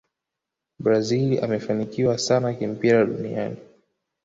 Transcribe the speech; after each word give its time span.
brazil 0.79 1.39
wamefanikiwa 1.41 2.17
sana 2.17 2.53
kimpira 2.53 3.05
duniani 3.05 3.57